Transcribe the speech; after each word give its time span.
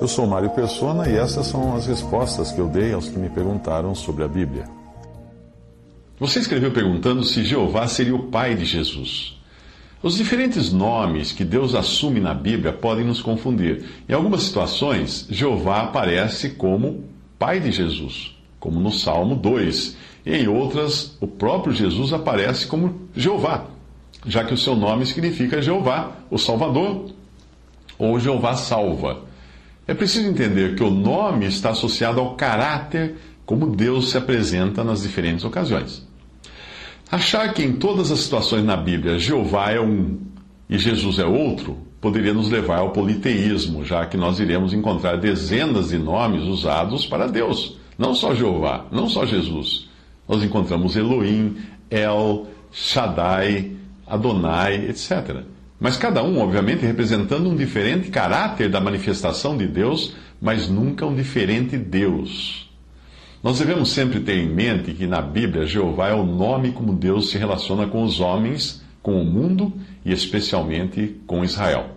Eu 0.00 0.06
sou 0.06 0.28
Mário 0.28 0.50
Persona 0.50 1.08
e 1.08 1.16
essas 1.16 1.48
são 1.48 1.74
as 1.74 1.86
respostas 1.86 2.52
que 2.52 2.60
eu 2.60 2.68
dei 2.68 2.92
aos 2.92 3.08
que 3.08 3.18
me 3.18 3.28
perguntaram 3.28 3.96
sobre 3.96 4.22
a 4.22 4.28
Bíblia. 4.28 4.64
Você 6.20 6.38
escreveu 6.38 6.70
perguntando 6.70 7.24
se 7.24 7.42
Jeová 7.42 7.88
seria 7.88 8.14
o 8.14 8.28
pai 8.28 8.54
de 8.54 8.64
Jesus. 8.64 9.36
Os 10.00 10.16
diferentes 10.16 10.72
nomes 10.72 11.32
que 11.32 11.44
Deus 11.44 11.74
assume 11.74 12.20
na 12.20 12.32
Bíblia 12.32 12.72
podem 12.72 13.04
nos 13.04 13.20
confundir. 13.20 13.84
Em 14.08 14.12
algumas 14.12 14.44
situações, 14.44 15.26
Jeová 15.28 15.82
aparece 15.82 16.50
como 16.50 17.02
pai 17.36 17.58
de 17.58 17.72
Jesus, 17.72 18.36
como 18.60 18.78
no 18.78 18.92
Salmo 18.92 19.34
2. 19.34 19.96
E 20.24 20.32
em 20.32 20.46
outras, 20.46 21.16
o 21.20 21.26
próprio 21.26 21.74
Jesus 21.74 22.12
aparece 22.12 22.68
como 22.68 23.08
Jeová, 23.16 23.66
já 24.24 24.44
que 24.44 24.54
o 24.54 24.58
seu 24.58 24.76
nome 24.76 25.04
significa 25.06 25.60
Jeová, 25.60 26.12
o 26.30 26.38
Salvador, 26.38 27.06
ou 27.98 28.20
Jeová 28.20 28.54
salva. 28.54 29.26
É 29.88 29.94
preciso 29.94 30.28
entender 30.28 30.76
que 30.76 30.82
o 30.84 30.90
nome 30.90 31.46
está 31.46 31.70
associado 31.70 32.20
ao 32.20 32.34
caráter 32.34 33.16
como 33.46 33.74
Deus 33.74 34.10
se 34.10 34.18
apresenta 34.18 34.84
nas 34.84 35.02
diferentes 35.02 35.46
ocasiões. 35.46 36.06
Achar 37.10 37.54
que 37.54 37.62
em 37.62 37.72
todas 37.72 38.10
as 38.10 38.20
situações 38.20 38.62
na 38.62 38.76
Bíblia 38.76 39.18
Jeová 39.18 39.70
é 39.70 39.80
um 39.80 40.18
e 40.68 40.76
Jesus 40.76 41.18
é 41.18 41.24
outro 41.24 41.78
poderia 42.02 42.34
nos 42.34 42.50
levar 42.50 42.80
ao 42.80 42.90
politeísmo, 42.90 43.82
já 43.82 44.04
que 44.04 44.18
nós 44.18 44.38
iremos 44.38 44.74
encontrar 44.74 45.16
dezenas 45.16 45.88
de 45.88 45.98
nomes 45.98 46.42
usados 46.42 47.06
para 47.06 47.26
Deus, 47.26 47.78
não 47.96 48.14
só 48.14 48.34
Jeová, 48.34 48.84
não 48.92 49.08
só 49.08 49.24
Jesus. 49.24 49.88
Nós 50.28 50.42
encontramos 50.42 50.96
Elohim, 50.96 51.56
El, 51.90 52.46
Shaddai, 52.70 53.72
Adonai, 54.06 54.86
etc. 54.90 55.42
Mas 55.80 55.96
cada 55.96 56.22
um, 56.22 56.38
obviamente, 56.40 56.84
representando 56.84 57.48
um 57.48 57.54
diferente 57.54 58.10
caráter 58.10 58.68
da 58.68 58.80
manifestação 58.80 59.56
de 59.56 59.66
Deus, 59.66 60.14
mas 60.40 60.68
nunca 60.68 61.06
um 61.06 61.14
diferente 61.14 61.76
Deus. 61.76 62.68
Nós 63.42 63.60
devemos 63.60 63.92
sempre 63.92 64.18
ter 64.18 64.38
em 64.38 64.48
mente 64.48 64.92
que 64.92 65.06
na 65.06 65.22
Bíblia 65.22 65.64
Jeová 65.64 66.08
é 66.08 66.14
o 66.14 66.24
nome 66.26 66.72
como 66.72 66.92
Deus 66.92 67.30
se 67.30 67.38
relaciona 67.38 67.86
com 67.86 68.02
os 68.02 68.18
homens, 68.18 68.82
com 69.00 69.22
o 69.22 69.24
mundo 69.24 69.72
e 70.04 70.12
especialmente 70.12 71.20
com 71.24 71.44
Israel. 71.44 71.90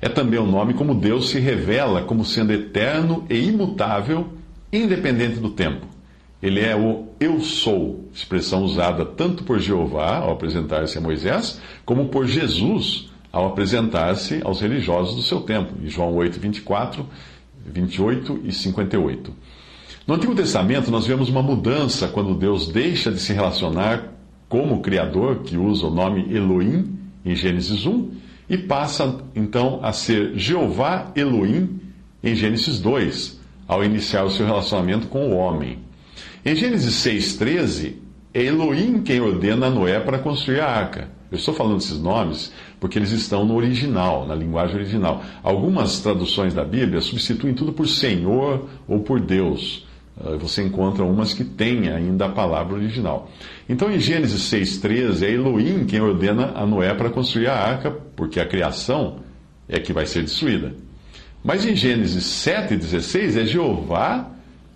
É 0.00 0.08
também 0.08 0.38
o 0.38 0.46
nome 0.46 0.72
como 0.72 0.94
Deus 0.94 1.28
se 1.28 1.38
revela 1.38 2.02
como 2.02 2.24
sendo 2.24 2.52
eterno 2.52 3.26
e 3.28 3.36
imutável, 3.36 4.32
independente 4.72 5.38
do 5.38 5.50
tempo. 5.50 5.86
Ele 6.42 6.60
é 6.60 6.74
o 6.74 7.08
Eu 7.20 7.40
Sou, 7.40 8.08
expressão 8.14 8.62
usada 8.62 9.04
tanto 9.04 9.44
por 9.44 9.58
Jeová 9.58 10.18
ao 10.18 10.32
apresentar-se 10.32 10.96
a 10.96 11.00
Moisés, 11.00 11.60
como 11.84 12.08
por 12.08 12.26
Jesus 12.26 13.10
ao 13.38 13.46
apresentar-se 13.46 14.40
aos 14.44 14.60
religiosos 14.60 15.14
do 15.14 15.22
seu 15.22 15.40
tempo, 15.42 15.72
em 15.80 15.88
João 15.88 16.12
8, 16.16 16.40
24, 16.40 17.06
28 17.64 18.40
e 18.44 18.52
58. 18.52 19.32
No 20.04 20.14
Antigo 20.14 20.34
Testamento, 20.34 20.90
nós 20.90 21.06
vemos 21.06 21.28
uma 21.28 21.40
mudança 21.40 22.08
quando 22.08 22.34
Deus 22.34 22.66
deixa 22.66 23.12
de 23.12 23.20
se 23.20 23.32
relacionar 23.32 24.12
como 24.48 24.80
Criador, 24.80 25.42
que 25.44 25.56
usa 25.56 25.86
o 25.86 25.94
nome 25.94 26.34
Elohim, 26.34 26.98
em 27.24 27.36
Gênesis 27.36 27.86
1, 27.86 28.10
e 28.50 28.58
passa 28.58 29.20
então 29.36 29.78
a 29.84 29.92
ser 29.92 30.32
Jeová 30.34 31.12
Elohim, 31.14 31.78
em 32.24 32.34
Gênesis 32.34 32.80
2, 32.80 33.38
ao 33.68 33.84
iniciar 33.84 34.24
o 34.24 34.30
seu 34.30 34.46
relacionamento 34.46 35.06
com 35.06 35.28
o 35.28 35.36
homem. 35.36 35.78
Em 36.44 36.56
Gênesis 36.56 36.94
6,13, 37.06 37.92
é 38.34 38.42
Elohim 38.42 39.00
quem 39.00 39.20
ordena 39.20 39.70
Noé 39.70 40.00
para 40.00 40.18
construir 40.18 40.58
a 40.58 40.66
arca. 40.66 41.17
Eu 41.30 41.36
estou 41.36 41.52
falando 41.52 41.78
esses 41.78 41.98
nomes 41.98 42.52
porque 42.80 42.98
eles 42.98 43.10
estão 43.10 43.44
no 43.44 43.54
original, 43.54 44.26
na 44.26 44.34
linguagem 44.34 44.76
original. 44.76 45.22
Algumas 45.42 46.00
traduções 46.00 46.54
da 46.54 46.64
Bíblia 46.64 47.00
substituem 47.00 47.54
tudo 47.54 47.72
por 47.72 47.86
Senhor 47.86 48.68
ou 48.86 49.00
por 49.00 49.20
Deus. 49.20 49.86
Ah, 50.20 50.36
você 50.36 50.62
encontra 50.62 51.04
umas 51.04 51.32
que 51.32 51.44
têm 51.44 51.88
ainda 51.88 52.26
a 52.26 52.30
palavra 52.30 52.74
original. 52.74 53.30
Então, 53.68 53.90
em 53.90 54.00
Gênesis 54.00 54.42
6,13, 54.50 55.22
é 55.22 55.30
Elohim 55.30 55.84
quem 55.84 56.00
ordena 56.00 56.52
a 56.54 56.66
Noé 56.66 56.94
para 56.94 57.10
construir 57.10 57.48
a 57.48 57.54
arca, 57.54 57.90
porque 58.16 58.40
a 58.40 58.46
criação 58.46 59.20
é 59.68 59.78
que 59.78 59.92
vai 59.92 60.06
ser 60.06 60.22
destruída. 60.22 60.74
Mas 61.44 61.64
em 61.64 61.76
Gênesis 61.76 62.24
7,16, 62.24 63.40
é 63.40 63.44
Jeová 63.44 64.30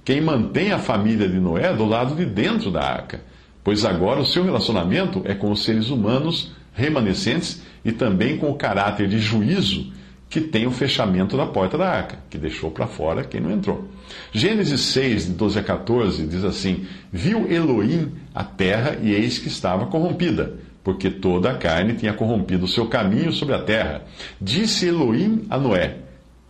quem 0.05 0.21
mantém 0.21 0.73
a 0.73 0.79
família 0.79 1.29
de 1.29 1.39
Noé 1.39 1.73
do 1.75 1.85
lado 1.85 2.15
de 2.15 2.25
dentro 2.25 2.71
da 2.71 2.83
arca, 2.83 3.21
pois 3.65 3.85
agora 3.85 4.21
o 4.21 4.27
seu 4.27 4.45
relacionamento 4.45 5.23
é 5.25 5.35
com 5.35 5.51
os 5.51 5.65
seres 5.65 5.91
humanos 5.91 6.53
remanescentes 6.75 7.63
e 7.85 7.93
também 7.93 8.39
com 8.39 8.51
o 8.51 8.57
caráter 8.57 9.09
de 9.09 9.19
juízo 9.19 9.93
que 10.33 10.41
tem 10.41 10.67
o 10.67 10.71
fechamento 10.71 11.37
da 11.37 11.45
porta 11.45 11.77
da 11.77 11.87
arca, 11.87 12.19
que 12.31 12.39
deixou 12.39 12.71
para 12.71 12.87
fora 12.87 13.23
quem 13.23 13.39
não 13.39 13.51
entrou. 13.51 13.87
Gênesis 14.33 14.81
6, 14.81 15.27
de 15.27 15.33
12 15.33 15.59
a 15.59 15.63
14, 15.63 16.27
diz 16.27 16.43
assim: 16.43 16.87
Viu 17.13 17.53
Elohim 17.53 18.13
a 18.35 18.43
terra 18.43 18.97
e 19.03 19.13
eis 19.13 19.39
que 19.39 19.49
estava 19.49 19.85
corrompida, 19.87 20.55
porque 20.83 21.11
toda 21.11 21.51
a 21.51 21.55
carne 21.59 21.93
tinha 21.93 22.15
corrompido 22.15 22.65
o 22.65 22.69
seu 22.69 22.87
caminho 22.87 23.31
sobre 23.31 23.55
a 23.55 23.63
terra. 23.63 24.07
Disse 24.41 24.87
Elohim 24.87 25.45
a 25.51 25.59
Noé: 25.59 25.99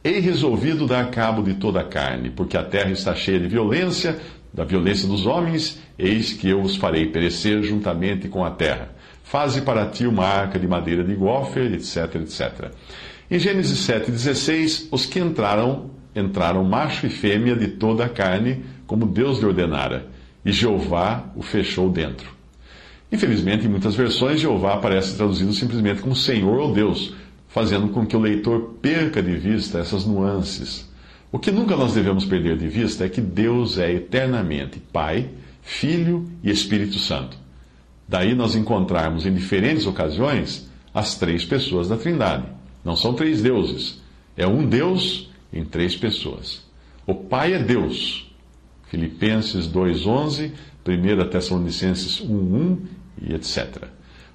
Hei 0.04 0.20
resolvido 0.20 0.86
dar 0.86 1.10
cabo 1.10 1.42
de 1.42 1.54
toda 1.54 1.80
a 1.80 1.84
carne, 1.84 2.30
porque 2.30 2.56
a 2.56 2.62
terra 2.62 2.92
está 2.92 3.16
cheia 3.16 3.40
de 3.40 3.48
violência, 3.48 4.16
da 4.52 4.64
violência 4.64 5.08
dos 5.08 5.26
homens, 5.26 5.80
eis 5.98 6.32
que 6.32 6.48
eu 6.48 6.60
os 6.60 6.76
farei 6.76 7.06
perecer 7.06 7.62
juntamente 7.62 8.28
com 8.28 8.44
a 8.44 8.50
terra. 8.50 8.90
Faze 9.24 9.62
para 9.62 9.86
ti 9.86 10.06
uma 10.06 10.26
arca 10.26 10.58
de 10.58 10.68
madeira 10.68 11.02
de 11.02 11.14
gofer, 11.14 11.72
etc, 11.72 12.16
etc. 12.16 12.70
Em 13.30 13.38
Gênesis 13.38 13.86
7,16, 13.86 14.88
os 14.90 15.06
que 15.06 15.18
entraram, 15.18 15.90
entraram 16.14 16.62
macho 16.64 17.06
e 17.06 17.08
fêmea 17.08 17.56
de 17.56 17.68
toda 17.68 18.04
a 18.04 18.08
carne, 18.08 18.62
como 18.86 19.06
Deus 19.06 19.38
lhe 19.38 19.46
ordenara, 19.46 20.06
e 20.44 20.52
Jeová 20.52 21.32
o 21.34 21.42
fechou 21.42 21.88
dentro. 21.88 22.30
Infelizmente, 23.10 23.64
em 23.64 23.70
muitas 23.70 23.94
versões, 23.94 24.40
Jeová 24.40 24.74
aparece 24.74 25.16
traduzido 25.16 25.52
simplesmente 25.54 26.02
como 26.02 26.14
Senhor 26.14 26.58
ou 26.58 26.72
Deus, 26.72 27.14
fazendo 27.48 27.88
com 27.88 28.04
que 28.04 28.16
o 28.16 28.20
leitor 28.20 28.74
perca 28.82 29.22
de 29.22 29.34
vista 29.34 29.78
essas 29.78 30.04
nuances. 30.04 30.91
O 31.32 31.38
que 31.38 31.50
nunca 31.50 31.74
nós 31.74 31.94
devemos 31.94 32.26
perder 32.26 32.58
de 32.58 32.68
vista 32.68 33.06
é 33.06 33.08
que 33.08 33.22
Deus 33.22 33.78
é 33.78 33.90
eternamente 33.90 34.78
Pai, 34.78 35.30
Filho 35.62 36.30
e 36.44 36.50
Espírito 36.50 36.98
Santo. 36.98 37.38
Daí 38.06 38.34
nós 38.34 38.54
encontrarmos 38.54 39.24
em 39.24 39.32
diferentes 39.32 39.86
ocasiões 39.86 40.70
as 40.92 41.16
três 41.16 41.42
pessoas 41.42 41.88
da 41.88 41.96
Trindade. 41.96 42.44
Não 42.84 42.94
são 42.94 43.14
três 43.14 43.40
deuses, 43.40 44.02
é 44.36 44.46
um 44.46 44.66
Deus 44.66 45.30
em 45.50 45.64
três 45.64 45.96
pessoas. 45.96 46.62
O 47.06 47.14
Pai 47.14 47.54
é 47.54 47.58
Deus. 47.58 48.30
Filipenses 48.88 49.66
2:11, 49.66 50.52
1 50.84 51.30
Tessalonicenses 51.30 52.20
1:1 52.20 52.76
e 53.22 53.32
etc. 53.32 53.84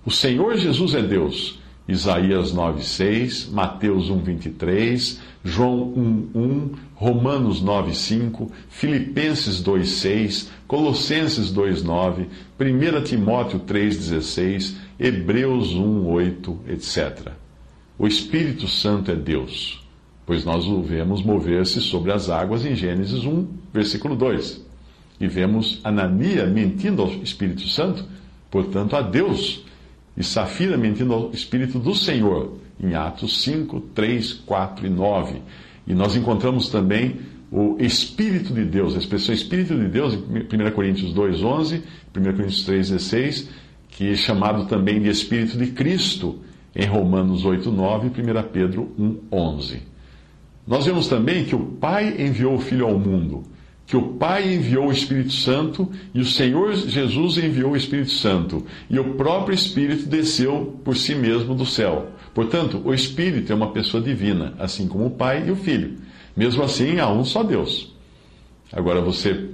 O 0.03 0.09
Senhor 0.09 0.57
Jesus 0.57 0.95
é 0.95 1.03
Deus. 1.03 1.59
Isaías 1.87 2.51
9:6, 2.51 3.49
Mateus 3.49 4.09
1:23, 4.09 5.19
João 5.43 5.93
1:1, 6.35 6.71
Romanos 6.93 7.61
9:5, 7.61 8.51
Filipenses 8.69 9.61
2:6, 9.61 10.49
Colossenses 10.67 11.49
2:9, 11.49 12.27
1 12.59 13.03
Timóteo 13.03 13.59
3:16, 13.59 14.75
Hebreus 14.99 15.73
1:8, 15.73 16.57
etc. 16.67 17.31
O 17.97 18.05
Espírito 18.05 18.67
Santo 18.67 19.09
é 19.09 19.15
Deus, 19.15 19.81
pois 20.25 20.43
nós 20.43 20.65
o 20.65 20.81
vemos 20.81 21.23
mover-se 21.23 21.79
sobre 21.79 22.11
as 22.11 22.29
águas 22.29 22.65
em 22.65 22.75
Gênesis 22.75 23.23
1, 23.23 23.47
versículo 23.73 24.15
2. 24.15 24.61
E 25.21 25.27
vemos 25.27 25.79
Anania 25.83 26.45
mentindo 26.45 27.01
ao 27.01 27.09
Espírito 27.09 27.67
Santo, 27.69 28.03
portanto 28.51 28.95
a 28.95 29.01
Deus, 29.01 29.63
e 30.17 30.23
Safira 30.23 30.75
mentindo 30.75 31.13
ao 31.13 31.31
Espírito 31.31 31.77
do 31.77 31.93
Senhor, 31.93 32.57
em 32.81 32.95
Atos 32.95 33.43
5, 33.43 33.79
3, 33.93 34.33
4 34.33 34.87
e 34.87 34.89
9. 34.89 35.41
E 35.85 35.93
nós 35.93 36.15
encontramos 36.15 36.69
também 36.69 37.17
o 37.51 37.77
Espírito 37.79 38.53
de 38.53 38.65
Deus, 38.65 38.95
a 38.95 38.97
expressão 38.97 39.33
Espírito 39.33 39.75
de 39.75 39.87
Deus 39.87 40.15
em 40.15 40.17
1 40.17 40.71
Coríntios 40.71 41.13
2, 41.13 41.43
11, 41.43 41.83
1 42.15 42.23
Coríntios 42.23 42.65
3, 42.65 42.89
16, 42.89 43.49
que 43.89 44.11
é 44.11 44.15
chamado 44.15 44.65
também 44.65 45.01
de 45.01 45.09
Espírito 45.09 45.57
de 45.57 45.67
Cristo 45.67 46.39
em 46.75 46.85
Romanos 46.85 47.45
8, 47.45 47.71
9 47.71 48.07
e 48.07 48.21
1 48.21 48.43
Pedro 48.51 48.91
1, 48.97 49.17
11. 49.31 49.81
Nós 50.65 50.85
vemos 50.85 51.07
também 51.07 51.45
que 51.45 51.55
o 51.55 51.59
Pai 51.59 52.15
enviou 52.19 52.55
o 52.55 52.59
Filho 52.59 52.85
ao 52.85 52.99
mundo, 52.99 53.43
que 53.87 53.95
o 53.95 54.15
Pai 54.15 54.53
enviou 54.53 54.87
o 54.87 54.91
Espírito 54.91 55.31
Santo 55.31 55.89
e 56.13 56.19
o 56.19 56.25
Senhor 56.25 56.73
Jesus 56.75 57.37
enviou 57.37 57.71
o 57.71 57.77
Espírito 57.77 58.11
Santo, 58.11 58.65
e 58.89 58.99
o 58.99 59.15
próprio 59.15 59.55
Espírito 59.55 60.07
desceu 60.07 60.79
por 60.83 60.95
si 60.97 61.15
mesmo 61.15 61.55
do 61.55 61.65
céu. 61.65 62.09
Portanto, 62.33 62.81
o 62.83 62.93
Espírito 62.93 63.51
é 63.51 63.55
uma 63.55 63.71
pessoa 63.71 64.03
divina, 64.03 64.53
assim 64.59 64.89
como 64.89 65.05
o 65.05 65.11
Pai 65.11 65.47
e 65.47 65.51
o 65.51 65.55
Filho. 65.55 65.95
Mesmo 66.35 66.61
assim, 66.61 66.99
há 66.99 67.09
um 67.09 67.23
só 67.23 67.41
Deus. 67.41 67.95
Agora 68.71 69.01
você 69.01 69.49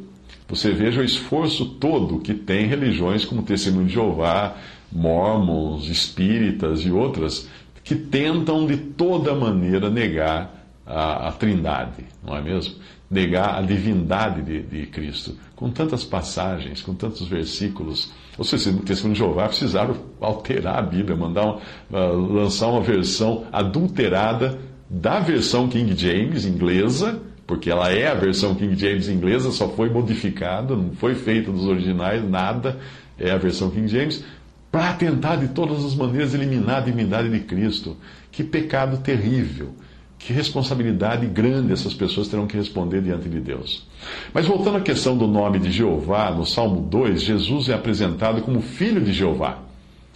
você 0.48 0.72
veja 0.72 1.02
o 1.02 1.04
esforço 1.04 1.66
todo 1.66 2.20
que 2.20 2.34
tem 2.34 2.68
religiões 2.68 3.24
como 3.24 3.44
Testemunho 3.44 3.88
de 3.88 3.94
Jeová, 3.94 4.56
Mormons, 4.92 5.88
Espíritas 5.88 6.82
e 6.82 6.92
outras 6.92 7.48
que 7.84 7.96
tentam 7.96 8.66
de 8.66 8.78
toda 8.78 9.34
maneira 9.34 9.90
negar 9.90 10.68
a, 10.86 11.30
a 11.30 11.32
Trindade, 11.32 12.06
não 12.24 12.36
é 12.36 12.42
mesmo? 12.42 12.76
Negar 13.14 13.60
a 13.60 13.62
divindade 13.62 14.42
de, 14.42 14.64
de, 14.64 14.88
Cristo, 14.88 15.38
com 15.56 15.70
tantas 15.70 16.04
passagens, 16.04 16.82
com 16.82 16.94
tantos 16.94 17.28
versículos. 17.28 18.12
Ou 18.38 18.44
seja, 18.44 18.72
o 18.72 18.80
Testemunho 18.80 19.14
de 19.14 19.20
Jeová 19.20 19.48
precisaram 19.48 19.96
alterar 20.20 20.80
a 20.80 20.82
Bíblia, 20.82 21.16
mandar 21.16 21.44
uma, 21.46 21.60
uh, 21.92 22.34
lançar 22.34 22.68
uma 22.68 22.82
versão 22.82 23.46
adulterada 23.52 24.60
da 24.90 25.20
versão 25.20 25.68
King 25.68 25.96
James 25.96 26.46
inglesa 26.46 27.22
porque 27.46 27.70
ela 27.70 27.92
é 27.92 28.08
a 28.08 28.14
versão 28.14 28.56
King 28.56 28.76
James 28.76 29.10
inglesa, 29.10 29.52
só 29.52 29.68
foi 29.70 29.90
modificada, 29.90 30.76
não 30.76 30.94
foi 30.94 31.14
feita 31.14 31.52
dos 31.52 31.66
originais, 31.66 32.28
nada, 32.28 32.80
é 33.20 33.32
a 33.32 33.38
versão 33.38 33.70
King 33.70 33.88
James, 33.88 34.24
para 34.72 34.94
tentar 34.94 35.36
de 35.36 35.50
todas 35.50 35.84
as 35.86 35.94
maneiras 35.94 36.34
eliminar 36.34 36.78
a 36.78 36.86
divindade 36.86 37.30
de 37.30 37.42
Cristo. 37.42 37.98
Que 38.32 38.44
pecado 38.44 38.98
terrível, 38.98 39.76
que 40.26 40.32
responsabilidade 40.32 41.28
grande 41.28 41.74
essas 41.74 41.94
pessoas 41.94 42.30
terão 42.30 42.48
que 42.48 42.56
responder 42.56 43.02
diante 43.02 43.28
de 43.28 43.42
Deus. 43.42 43.86
Mas 44.34 44.46
voltando 44.46 44.78
à 44.78 44.82
questão 44.82 45.18
do 45.18 45.28
nome 45.28 45.60
de 45.60 45.70
Jeová, 45.70 46.32
no 46.32 46.46
Salmo 46.46 46.82
2, 46.82 47.22
Jesus 47.22 47.68
é 47.68 47.74
apresentado 47.74 48.42
como 48.42 48.62
filho 48.62 49.02
de 49.02 49.12
Jeová. 49.12 49.60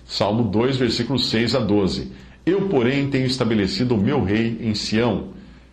Salmo 0.05 0.43
2, 0.43 0.77
versículos 0.77 1.29
6 1.29 1.55
a 1.55 1.59
12. 1.59 2.11
Eu, 2.45 2.69
porém, 2.69 3.09
tenho 3.09 3.25
estabelecido 3.25 3.95
o 3.95 4.01
meu 4.01 4.23
rei 4.23 4.57
em 4.61 4.73
Sião, 4.73 5.29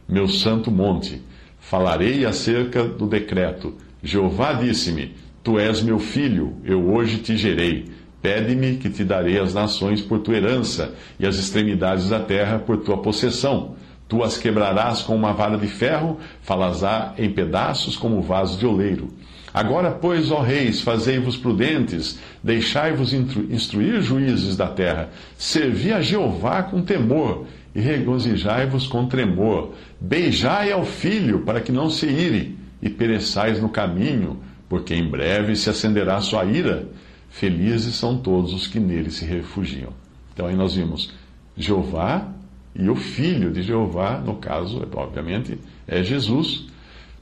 meu 0.09 0.27
santo 0.27 0.69
monte. 0.69 1.23
Falarei 1.61 2.27
acerca 2.27 2.83
do 2.83 3.07
decreto. 3.07 3.75
Jeová 4.03 4.53
disse-me: 4.53 5.13
Tu 5.45 5.61
és 5.61 5.81
meu 5.81 6.01
filho, 6.01 6.55
eu 6.65 6.93
hoje 6.93 7.19
te 7.19 7.37
gerei. 7.37 7.85
Pede-me 8.21 8.79
que 8.79 8.91
te 8.91 9.05
darei 9.05 9.39
as 9.39 9.55
nações 9.55 10.01
por 10.01 10.19
tua 10.19 10.37
herança 10.37 10.93
e 11.21 11.27
as 11.27 11.37
extremidades 11.37 12.09
da 12.09 12.19
terra 12.19 12.59
por 12.59 12.79
tua 12.79 12.99
possessão. 12.99 13.77
Tu 14.09 14.23
as 14.23 14.37
quebrarás 14.37 15.03
com 15.03 15.15
uma 15.15 15.33
vara 15.33 15.57
de 15.57 15.67
ferro, 15.67 16.19
falazá 16.43 17.15
em 17.17 17.31
pedaços 17.31 17.97
como 17.97 18.21
vaso 18.21 18.59
de 18.59 18.67
oleiro. 18.67 19.09
Agora, 19.53 19.93
pois, 19.93 20.33
ó 20.33 20.41
reis, 20.41 20.81
fazei-vos 20.81 21.37
prudentes, 21.37 22.19
deixai-vos 22.43 23.13
instruir 23.13 24.03
juízes 24.03 24.57
da 24.57 24.67
terra, 24.67 25.11
servi 25.39 25.93
a 25.93 26.03
Jeová 26.03 26.65
com 26.65 26.83
temor 26.83 27.47
e 27.73 27.81
regozijai-vos 27.81 28.89
com 28.89 29.07
tremor. 29.07 29.73
Beijai 30.01 30.73
ao 30.73 30.85
filho, 30.85 31.41
para 31.41 31.61
que 31.61 31.71
não 31.71 31.89
se 31.89 32.07
ire, 32.07 32.59
e 32.83 32.91
pereçais 32.91 33.61
no 33.61 33.69
caminho, 33.69 34.41
porque 34.69 34.93
em 34.93 35.09
breve 35.09 35.55
se 35.55 35.71
acenderá 35.71 36.21
sua 36.21 36.45
ira. 36.45 36.89
Felizes 37.31 37.95
são 37.95 38.19
todos 38.19 38.53
os 38.53 38.67
que 38.67 38.81
nele 38.81 39.11
se 39.11 39.25
refugiam. 39.25 39.93
Então 40.33 40.47
aí 40.47 40.57
nós 40.57 40.75
vimos 40.75 41.13
Jeová 41.57 42.34
e 42.75 42.89
o 42.89 42.97
filho 42.97 43.53
de 43.53 43.63
Jeová, 43.63 44.19
no 44.19 44.37
caso, 44.37 44.87
obviamente, 44.95 45.59
é 45.87 46.03
Jesus. 46.03 46.67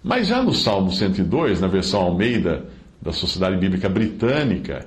Mas 0.02 0.26
já 0.28 0.42
no 0.42 0.54
Salmo 0.54 0.90
102, 0.90 1.60
na 1.60 1.68
versão 1.68 2.00
Almeida 2.00 2.64
da 3.00 3.12
Sociedade 3.12 3.56
Bíblica 3.56 3.88
Britânica, 3.88 4.86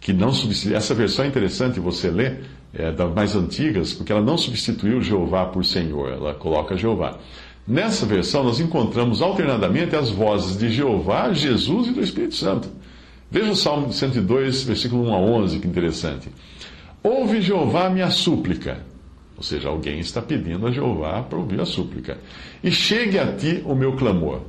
que 0.00 0.12
não 0.12 0.32
substitui, 0.32 0.74
essa 0.74 0.94
versão 0.94 1.24
é 1.24 1.28
interessante 1.28 1.78
você 1.78 2.10
ler, 2.10 2.44
é, 2.72 2.92
das 2.92 3.12
mais 3.14 3.34
antigas, 3.34 3.92
porque 3.92 4.12
ela 4.12 4.22
não 4.22 4.36
substituiu 4.36 5.00
Jeová 5.00 5.46
por 5.46 5.64
Senhor, 5.64 6.12
ela 6.12 6.34
coloca 6.34 6.76
Jeová. 6.76 7.18
Nessa 7.66 8.06
versão, 8.06 8.42
nós 8.44 8.60
encontramos 8.60 9.20
alternadamente 9.20 9.94
as 9.94 10.10
vozes 10.10 10.56
de 10.56 10.70
Jeová, 10.70 11.32
Jesus 11.32 11.88
e 11.88 11.92
do 11.92 12.00
Espírito 12.00 12.34
Santo. 12.34 12.68
Veja 13.30 13.52
o 13.52 13.56
Salmo 13.56 13.92
102, 13.92 14.62
versículo 14.62 15.06
1 15.08 15.14
a 15.14 15.18
11, 15.18 15.58
que 15.58 15.68
interessante. 15.68 16.30
Ouve 17.02 17.42
Jeová 17.42 17.90
minha 17.90 18.10
súplica. 18.10 18.78
Ou 19.38 19.42
seja, 19.42 19.68
alguém 19.68 20.00
está 20.00 20.20
pedindo 20.20 20.66
a 20.66 20.70
Jeová 20.70 21.22
para 21.22 21.38
ouvir 21.38 21.60
a 21.60 21.64
súplica. 21.64 22.18
E 22.62 22.70
chegue 22.70 23.18
a 23.18 23.32
ti 23.36 23.62
o 23.64 23.74
meu 23.74 23.92
clamor. 23.96 24.42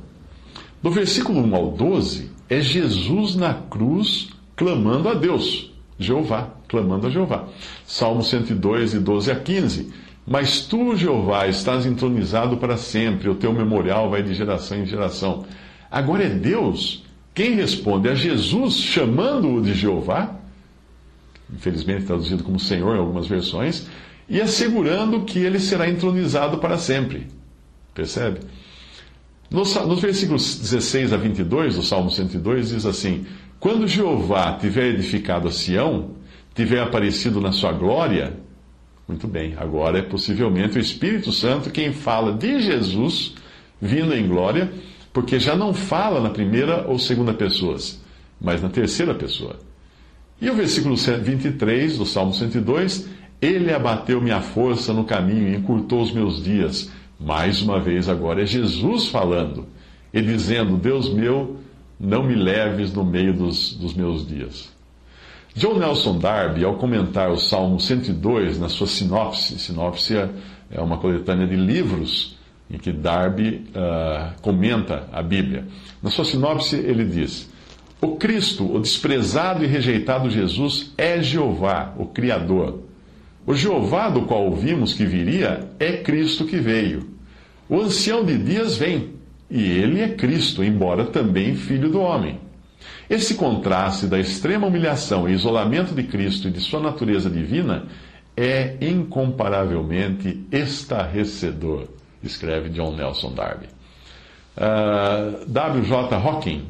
Do 0.82 0.90
versículo 0.90 1.40
1 1.46 1.54
ao 1.54 1.70
12, 1.70 2.30
é 2.48 2.60
Jesus 2.60 3.36
na 3.36 3.54
cruz 3.54 4.30
clamando 4.56 5.08
a 5.08 5.14
Deus. 5.14 5.72
Jeová, 5.96 6.50
clamando 6.66 7.06
a 7.06 7.10
Jeová. 7.10 7.48
Salmo 7.86 8.24
102, 8.24 8.90
de 8.90 8.98
12 8.98 9.30
a 9.30 9.36
15. 9.36 9.92
Mas 10.26 10.62
tu, 10.62 10.96
Jeová, 10.96 11.46
estás 11.46 11.86
entronizado 11.86 12.56
para 12.56 12.76
sempre, 12.76 13.28
o 13.28 13.36
teu 13.36 13.52
memorial 13.52 14.10
vai 14.10 14.24
de 14.24 14.34
geração 14.34 14.78
em 14.78 14.86
geração. 14.86 15.44
Agora 15.88 16.24
é 16.24 16.28
Deus 16.28 17.04
quem 17.32 17.54
responde 17.54 18.08
a 18.08 18.14
Jesus, 18.14 18.74
chamando-o 18.74 19.62
de 19.62 19.72
Jeová, 19.72 20.34
infelizmente 21.52 22.06
traduzido 22.06 22.42
como 22.42 22.58
Senhor 22.58 22.96
em 22.96 22.98
algumas 22.98 23.28
versões, 23.28 23.86
e 24.30 24.40
assegurando 24.40 25.22
que 25.22 25.40
ele 25.40 25.58
será 25.58 25.90
entronizado 25.90 26.58
para 26.58 26.78
sempre. 26.78 27.26
Percebe? 27.92 28.38
Nos, 29.50 29.74
nos 29.74 30.00
versículos 30.00 30.56
16 30.60 31.12
a 31.12 31.16
22 31.16 31.74
do 31.74 31.82
Salmo 31.82 32.08
102 32.08 32.68
diz 32.68 32.86
assim: 32.86 33.26
quando 33.58 33.88
Jeová 33.88 34.52
tiver 34.52 34.94
edificado 34.94 35.48
a 35.48 35.50
Sião, 35.50 36.12
tiver 36.54 36.80
aparecido 36.80 37.40
na 37.40 37.50
sua 37.50 37.72
glória, 37.72 38.38
muito 39.08 39.26
bem, 39.26 39.54
agora 39.56 39.98
é 39.98 40.02
possivelmente 40.02 40.78
o 40.78 40.80
Espírito 40.80 41.32
Santo 41.32 41.68
quem 41.68 41.92
fala 41.92 42.32
de 42.32 42.62
Jesus 42.62 43.34
vindo 43.82 44.14
em 44.14 44.28
glória, 44.28 44.72
porque 45.12 45.40
já 45.40 45.56
não 45.56 45.74
fala 45.74 46.20
na 46.20 46.30
primeira 46.30 46.86
ou 46.86 46.96
segunda 46.96 47.34
pessoas, 47.34 48.00
mas 48.40 48.62
na 48.62 48.68
terceira 48.68 49.12
pessoa. 49.12 49.58
E 50.40 50.48
o 50.48 50.54
versículo 50.54 50.94
23 50.96 51.98
do 51.98 52.06
Salmo 52.06 52.32
102: 52.32 53.08
Ele 53.40 53.72
abateu 53.72 54.20
minha 54.20 54.40
força 54.40 54.92
no 54.92 55.04
caminho 55.04 55.48
e 55.48 55.56
encurtou 55.56 56.02
os 56.02 56.12
meus 56.12 56.42
dias. 56.42 56.90
Mais 57.18 57.62
uma 57.62 57.78
vez, 57.80 58.08
agora 58.08 58.42
é 58.42 58.46
Jesus 58.46 59.08
falando 59.08 59.66
e 60.12 60.20
dizendo: 60.20 60.76
Deus 60.76 61.08
meu 61.08 61.56
não 61.98 62.22
me 62.22 62.34
leves 62.34 62.92
no 62.92 63.04
meio 63.04 63.32
dos, 63.32 63.74
dos 63.74 63.94
meus 63.94 64.26
dias. 64.26 64.70
John 65.54 65.78
Nelson 65.78 66.18
Darby, 66.18 66.64
ao 66.64 66.76
comentar 66.76 67.30
o 67.30 67.36
Salmo 67.36 67.80
102 67.80 68.58
na 68.58 68.68
sua 68.68 68.86
sinopse, 68.86 69.58
sinopse 69.58 70.14
é, 70.16 70.80
uma 70.80 70.98
coletânea 70.98 71.46
de 71.46 71.56
livros 71.56 72.38
em 72.70 72.78
que 72.78 72.92
Darby 72.92 73.66
uh, 73.70 74.40
comenta 74.40 75.08
a 75.12 75.20
Bíblia. 75.22 75.66
Na 76.00 76.08
sua 76.08 76.24
sinopse, 76.24 76.76
ele 76.76 77.04
diz: 77.04 77.50
O 78.00 78.16
Cristo, 78.16 78.72
o 78.72 78.78
desprezado 78.78 79.64
e 79.64 79.66
rejeitado 79.66 80.30
Jesus, 80.30 80.92
é 80.96 81.20
Jeová, 81.20 81.92
o 81.98 82.06
Criador. 82.06 82.89
O 83.50 83.54
Jeová 83.56 84.08
do 84.08 84.22
qual 84.22 84.44
ouvimos 84.44 84.94
que 84.94 85.04
viria 85.04 85.68
é 85.80 85.96
Cristo 85.96 86.44
que 86.44 86.58
veio. 86.58 87.10
O 87.68 87.80
ancião 87.80 88.24
de 88.24 88.38
dias 88.38 88.76
vem 88.76 89.14
e 89.50 89.60
ele 89.60 90.00
é 90.00 90.10
Cristo, 90.10 90.62
embora 90.62 91.06
também 91.06 91.56
filho 91.56 91.90
do 91.90 92.00
homem. 92.00 92.38
Esse 93.08 93.34
contraste 93.34 94.06
da 94.06 94.20
extrema 94.20 94.68
humilhação 94.68 95.28
e 95.28 95.32
isolamento 95.32 95.92
de 95.96 96.04
Cristo 96.04 96.46
e 96.46 96.52
de 96.52 96.60
sua 96.60 96.78
natureza 96.78 97.28
divina 97.28 97.86
é 98.36 98.76
incomparavelmente 98.80 100.46
estarrecedor, 100.52 101.88
escreve 102.22 102.68
John 102.68 102.94
Nelson 102.94 103.32
Darby. 103.32 103.66
Uh, 103.66 104.58
ah, 104.58 105.44
W.J. 105.48 106.14
Hawking, 106.14 106.66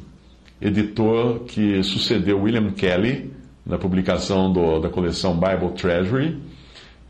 editor 0.63 1.41
que 1.41 1.83
sucedeu 1.83 2.41
William 2.41 2.71
Kelly 2.71 3.31
na 3.67 3.77
publicação 3.77 4.51
do, 4.51 4.81
da 4.81 4.89
coleção 4.89 5.39
Bible 5.39 5.75
Treasury, 5.77 6.41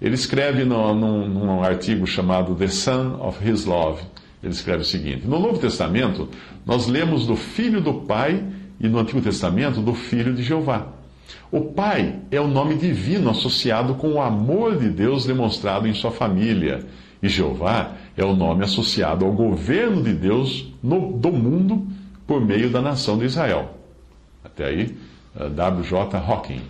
ele 0.01 0.15
escreve 0.15 0.65
no, 0.65 0.95
num, 0.95 1.29
num 1.29 1.63
artigo 1.63 2.07
chamado 2.07 2.55
The 2.55 2.69
Son 2.69 3.19
of 3.21 3.47
His 3.47 3.65
Love 3.65 4.03
ele 4.43 4.53
escreve 4.53 4.83
o 4.83 4.85
seguinte: 4.85 5.27
No 5.27 5.39
Novo 5.39 5.59
Testamento, 5.59 6.29
nós 6.65 6.87
lemos 6.87 7.27
do 7.27 7.37
Filho 7.37 7.81
do 7.81 7.95
Pai 7.95 8.43
e 8.81 8.89
no 8.89 8.99
Antigo 8.99 9.21
Testamento 9.21 9.81
do 9.81 9.95
Filho 9.95 10.35
de 10.35 10.43
Jeová. 10.43 10.89
O 11.53 11.61
Pai 11.61 12.21
é 12.31 12.41
o 12.41 12.49
nome 12.49 12.75
divino 12.77 13.31
associado 13.31 13.95
com 13.95 14.15
o 14.15 14.21
amor 14.21 14.77
de 14.77 14.89
Deus 14.89 15.27
demonstrado 15.27 15.87
em 15.87 15.95
sua 15.95 16.11
família. 16.11 16.87
E 17.23 17.29
Jeová 17.29 17.93
é 18.17 18.25
o 18.25 18.35
nome 18.35 18.65
associado 18.65 19.27
ao 19.27 19.33
governo 19.33 20.03
de 20.03 20.15
Deus 20.15 20.73
no, 20.83 21.13
do 21.13 21.31
mundo 21.31 21.87
por 22.27 22.41
meio 22.41 22.71
da 22.71 22.81
nação 22.81 23.19
de 23.19 23.27
Israel. 23.27 23.77
Até 24.43 24.67
aí, 24.67 24.97
eh, 25.37 25.49
W.J. 25.51 26.17
Hawking. 26.17 26.63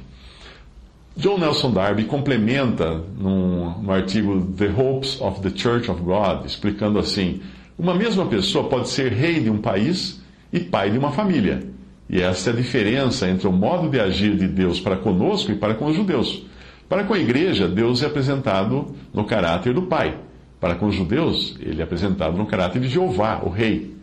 John 1.17 1.39
Nelson 1.39 1.73
Darby 1.73 2.05
complementa 2.05 3.03
num, 3.19 3.81
no 3.83 3.93
artigo 3.93 4.41
The 4.57 4.69
Hopes 4.69 5.21
of 5.21 5.41
the 5.41 5.51
Church 5.57 5.91
of 5.91 6.01
God, 6.03 6.47
explicando 6.47 6.99
assim: 6.99 7.41
uma 7.79 7.95
mesma 7.95 8.27
pessoa 8.27 8.69
pode 8.69 8.89
ser 8.89 9.13
rei 9.13 9.41
de 9.41 9.51
um 9.51 9.59
país 9.59 10.21
e 10.53 10.61
pai 10.61 10.91
de 10.91 10.99
uma 10.99 11.13
família. 11.13 11.69
E 12.09 12.21
essa 12.21 12.51
é 12.51 12.53
a 12.53 12.57
diferença 12.57 13.29
entre 13.29 13.47
o 13.47 13.53
modo 13.53 13.89
de 13.89 14.01
agir 14.01 14.37
de 14.37 14.49
Deus 14.49 14.81
para 14.81 14.97
conosco 14.97 15.53
e 15.53 15.55
para 15.55 15.75
com 15.75 15.87
os 15.87 15.97
judeus. 15.97 16.45
Para 16.89 17.05
com 17.05 17.15
a 17.15 17.19
igreja, 17.19 17.69
Deus 17.69 18.03
é 18.03 18.07
apresentado 18.07 18.95
no 19.15 19.25
caráter 19.25 19.73
do 19.73 19.83
Pai. 19.83 20.19
Para 20.61 20.75
com 20.75 20.87
os 20.87 20.95
judeus, 20.95 21.57
ele 21.61 21.81
é 21.81 21.85
apresentado 21.85 22.37
no 22.37 22.47
caráter 22.47 22.83
de 22.83 22.89
Jeová, 22.89 23.41
o 23.45 23.49
Rei. 23.49 23.95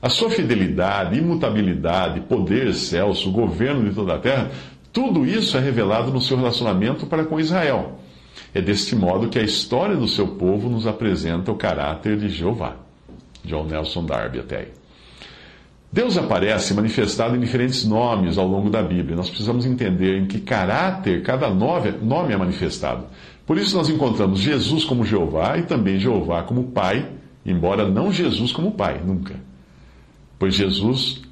A 0.00 0.08
sua 0.08 0.30
fidelidade, 0.30 1.18
imutabilidade, 1.18 2.20
poder 2.20 2.68
excelso, 2.68 3.30
governo 3.30 3.86
de 3.86 3.94
toda 3.94 4.14
a 4.14 4.18
terra, 4.18 4.50
tudo 4.92 5.26
isso 5.26 5.56
é 5.56 5.60
revelado 5.60 6.10
no 6.10 6.20
seu 6.20 6.36
relacionamento 6.36 7.06
para 7.06 7.24
com 7.24 7.38
Israel. 7.38 7.98
É 8.54 8.60
deste 8.60 8.96
modo 8.96 9.28
que 9.28 9.38
a 9.38 9.42
história 9.42 9.96
do 9.96 10.08
seu 10.08 10.28
povo 10.28 10.68
nos 10.68 10.86
apresenta 10.86 11.52
o 11.52 11.56
caráter 11.56 12.16
de 12.16 12.28
Jeová. 12.28 12.76
John 13.44 13.64
Nelson 13.64 14.04
Darby 14.04 14.40
até 14.40 14.58
aí. 14.58 14.68
Deus 15.92 16.16
aparece 16.16 16.72
manifestado 16.72 17.34
em 17.34 17.40
diferentes 17.40 17.84
nomes 17.84 18.38
ao 18.38 18.46
longo 18.46 18.70
da 18.70 18.82
Bíblia. 18.82 19.16
Nós 19.16 19.28
precisamos 19.28 19.66
entender 19.66 20.18
em 20.18 20.26
que 20.26 20.40
caráter 20.40 21.22
cada 21.22 21.50
nome 21.50 22.32
é 22.32 22.36
manifestado. 22.36 23.06
Por 23.44 23.58
isso 23.58 23.76
nós 23.76 23.88
encontramos 23.88 24.38
Jesus 24.38 24.84
como 24.84 25.04
Jeová 25.04 25.58
e 25.58 25.62
também 25.62 25.98
Jeová 25.98 26.44
como 26.44 26.70
Pai, 26.70 27.08
embora 27.44 27.88
não 27.88 28.12
Jesus 28.12 28.52
como 28.52 28.72
Pai, 28.72 29.00
nunca. 29.04 29.34
Pois 30.38 30.54
Jesus, 30.54 31.22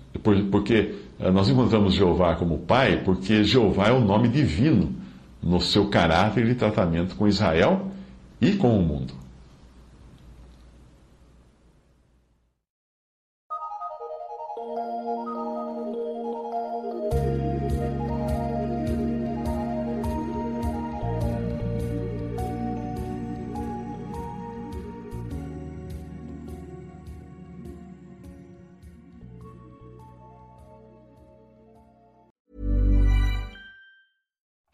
porque 0.51 0.95
nós 1.19 1.49
encontramos 1.49 1.95
Jeová 1.95 2.37
como 2.37 2.59
Pai, 2.59 3.03
porque 3.05 3.43
Jeová 3.43 3.89
é 3.89 3.93
o 3.93 4.01
nome 4.01 4.29
divino 4.29 4.93
no 5.43 5.61
seu 5.61 5.89
caráter 5.89 6.47
de 6.47 6.55
tratamento 6.55 7.17
com 7.17 7.27
Israel 7.27 7.89
e 8.41 8.53
com 8.53 8.79
o 8.79 8.83
mundo. 8.83 9.15